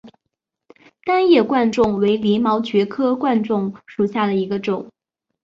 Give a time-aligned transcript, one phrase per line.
[1.03, 4.89] 单叶贯众为鳞毛蕨科贯众属下的一个种。